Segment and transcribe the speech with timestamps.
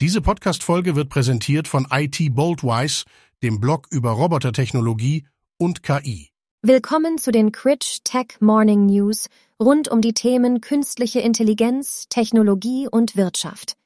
[0.00, 3.04] Diese Podcast-Folge wird präsentiert von IT Boldwise,
[3.42, 5.26] dem Blog über Robotertechnologie
[5.58, 6.30] und KI.
[6.62, 9.26] Willkommen zu den Critch Tech Morning News
[9.60, 13.76] rund um die Themen künstliche Intelligenz, Technologie und Wirtschaft.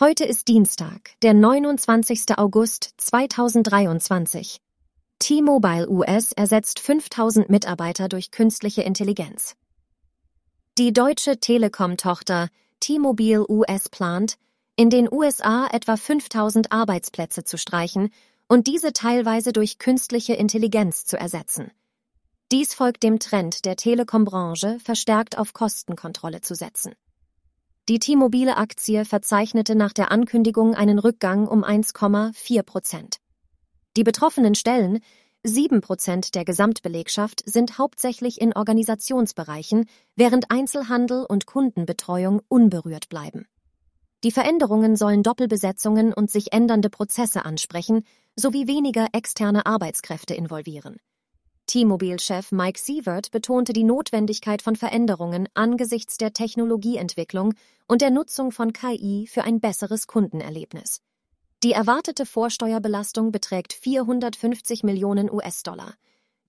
[0.00, 2.38] Heute ist Dienstag, der 29.
[2.38, 4.62] August 2023.
[5.18, 9.54] T-Mobile US ersetzt 5000 Mitarbeiter durch künstliche Intelligenz.
[10.78, 12.48] Die deutsche Telekom-Tochter
[12.80, 14.38] T-Mobile US plant,
[14.78, 18.10] in den USA etwa 5000 Arbeitsplätze zu streichen
[18.46, 21.70] und diese teilweise durch künstliche Intelligenz zu ersetzen.
[22.52, 26.92] Dies folgt dem Trend der Telekom-Branche, verstärkt auf Kostenkontrolle zu setzen.
[27.88, 33.16] Die T-Mobile-Aktie verzeichnete nach der Ankündigung einen Rückgang um 1,4 Prozent.
[33.96, 35.00] Die betroffenen Stellen,
[35.42, 43.46] sieben Prozent der Gesamtbelegschaft, sind hauptsächlich in Organisationsbereichen, während Einzelhandel und Kundenbetreuung unberührt bleiben.
[44.24, 50.96] Die Veränderungen sollen Doppelbesetzungen und sich ändernde Prozesse ansprechen, sowie weniger externe Arbeitskräfte involvieren.
[51.66, 57.54] T-Mobile-Chef Mike Sievert betonte die Notwendigkeit von Veränderungen angesichts der Technologieentwicklung
[57.88, 61.00] und der Nutzung von KI für ein besseres Kundenerlebnis.
[61.62, 65.94] Die erwartete Vorsteuerbelastung beträgt 450 Millionen US-Dollar.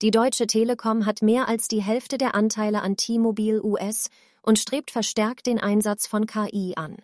[0.03, 4.09] Die Deutsche Telekom hat mehr als die Hälfte der Anteile an T-Mobile US
[4.44, 6.97] und strebt verstärkt den Einsatz von KI an.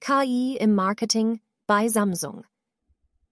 [0.00, 2.44] KI im Marketing bei Samsung.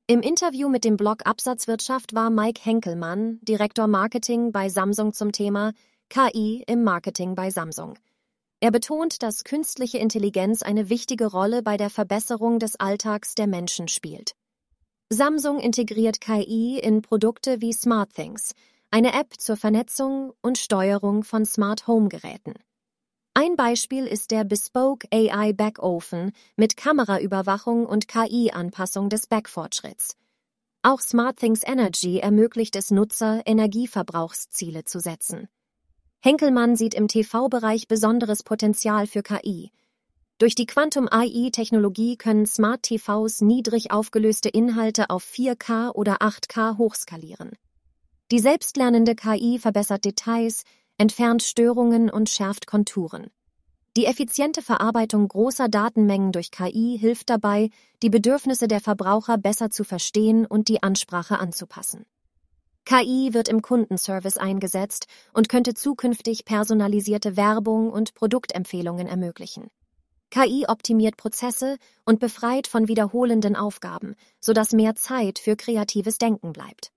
[0.06, 5.72] Im Interview mit dem Blog Absatzwirtschaft war Mike Henkelmann, Direktor Marketing bei Samsung zum Thema
[6.08, 7.98] KI im Marketing bei Samsung.
[8.60, 13.88] Er betont, dass künstliche Intelligenz eine wichtige Rolle bei der Verbesserung des Alltags der Menschen
[13.88, 14.32] spielt.
[15.10, 18.54] Samsung integriert KI in Produkte wie SmartThings,
[18.90, 22.54] eine App zur Vernetzung und Steuerung von Smart Home Geräten.
[23.34, 30.18] Ein Beispiel ist der Bespoke AI Backofen mit Kameraüberwachung und KI-Anpassung des Backfortschritts.
[30.82, 35.48] Auch SmartThings Energy ermöglicht es Nutzer, Energieverbrauchsziele zu setzen.
[36.20, 39.70] Henkelmann sieht im TV-Bereich besonderes Potenzial für KI.
[40.36, 47.52] Durch die Quantum AI-Technologie können Smart TVs niedrig aufgelöste Inhalte auf 4K oder 8K hochskalieren.
[48.30, 50.64] Die selbstlernende KI verbessert Details,
[51.02, 53.26] entfernt Störungen und schärft Konturen.
[53.96, 57.70] Die effiziente Verarbeitung großer Datenmengen durch KI hilft dabei,
[58.04, 62.06] die Bedürfnisse der Verbraucher besser zu verstehen und die Ansprache anzupassen.
[62.84, 69.70] KI wird im Kundenservice eingesetzt und könnte zukünftig personalisierte Werbung und Produktempfehlungen ermöglichen.
[70.30, 76.92] KI optimiert Prozesse und befreit von wiederholenden Aufgaben, sodass mehr Zeit für kreatives Denken bleibt.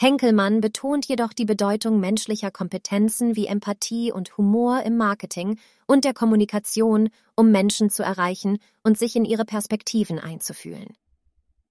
[0.00, 6.14] Henkelmann betont jedoch die Bedeutung menschlicher Kompetenzen wie Empathie und Humor im Marketing und der
[6.14, 10.96] Kommunikation, um Menschen zu erreichen und sich in ihre Perspektiven einzufühlen.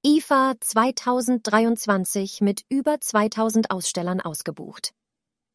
[0.06, 4.94] IFA 2023 mit über 2000 Ausstellern ausgebucht.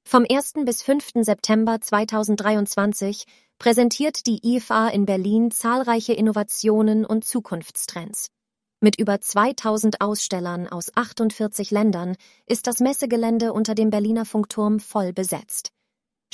[0.03, 0.55] Vom 1.
[0.65, 1.11] bis 5.
[1.17, 3.27] September 2023
[3.59, 8.31] präsentiert die IFA in Berlin zahlreiche Innovationen und Zukunftstrends.
[8.85, 12.17] Mit über 2000 Ausstellern aus 48 Ländern
[12.47, 15.71] ist das Messegelände unter dem Berliner Funkturm voll besetzt.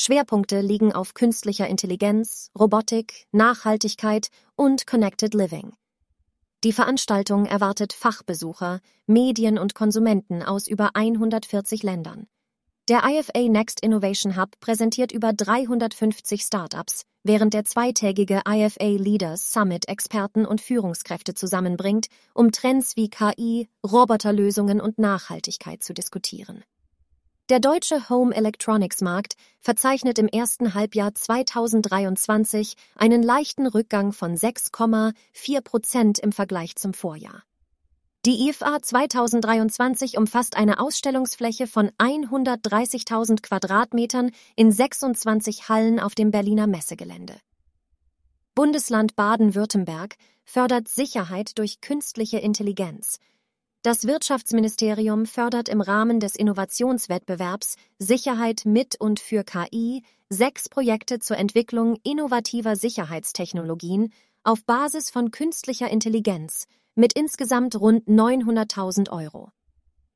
[0.00, 5.74] Schwerpunkte liegen auf künstlicher Intelligenz, Robotik, Nachhaltigkeit und Connected Living.
[6.64, 12.28] Die Veranstaltung erwartet Fachbesucher, Medien und Konsumenten aus über 140 Ländern.
[12.88, 19.86] Der IFA Next Innovation Hub präsentiert über 350 Startups, während der zweitägige IFA Leaders Summit
[19.90, 26.64] Experten und Führungskräfte zusammenbringt, um Trends wie KI, Roboterlösungen und Nachhaltigkeit zu diskutieren.
[27.50, 35.60] Der deutsche Home Electronics Markt verzeichnet im ersten Halbjahr 2023 einen leichten Rückgang von 6,4
[35.60, 37.42] Prozent im Vergleich zum Vorjahr.
[38.26, 46.66] Die IFA 2023 umfasst eine Ausstellungsfläche von 130.000 Quadratmetern in 26 Hallen auf dem Berliner
[46.66, 47.36] Messegelände.
[48.56, 53.20] Bundesland Baden-Württemberg fördert Sicherheit durch künstliche Intelligenz.
[53.82, 61.36] Das Wirtschaftsministerium fördert im Rahmen des Innovationswettbewerbs Sicherheit mit und für KI sechs Projekte zur
[61.36, 64.12] Entwicklung innovativer Sicherheitstechnologien
[64.42, 66.66] auf Basis von künstlicher Intelligenz–
[66.98, 69.50] mit insgesamt rund 900.000 Euro.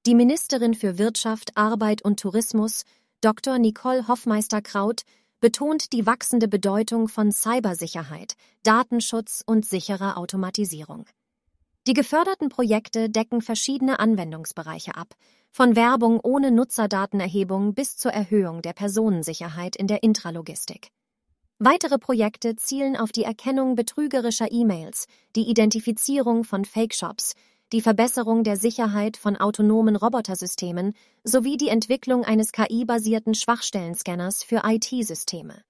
[0.04, 2.82] Die Ministerin für Wirtschaft, Arbeit und Tourismus,
[3.20, 3.58] Dr.
[3.58, 5.02] Nicole Hoffmeister-Kraut,
[5.40, 8.34] betont die wachsende Bedeutung von Cybersicherheit,
[8.64, 11.06] Datenschutz und sicherer Automatisierung.
[11.86, 15.14] Die geförderten Projekte decken verschiedene Anwendungsbereiche ab,
[15.52, 20.90] von Werbung ohne Nutzerdatenerhebung bis zur Erhöhung der Personensicherheit in der Intralogistik.
[21.64, 25.06] Weitere Projekte zielen auf die Erkennung betrügerischer E-Mails,
[25.36, 27.34] die Identifizierung von Fake-Shops,
[27.72, 30.92] die Verbesserung der Sicherheit von autonomen Robotersystemen
[31.22, 35.62] sowie die Entwicklung eines KI-basierten Schwachstellenscanners für IT-Systeme.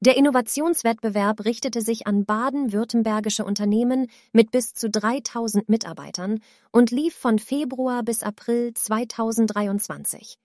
[0.00, 6.40] Der Innovationswettbewerb richtete sich an baden-württembergische Unternehmen mit bis zu 3000 Mitarbeitern
[6.72, 10.38] und lief von Februar bis April 2023.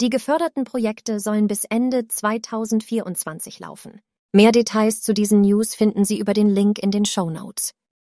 [0.00, 4.00] Die geförderten Projekte sollen bis Ende 2024 laufen.
[4.36, 7.72] Mehr Details zu diesen News finden Sie über den Link in den Show Notes.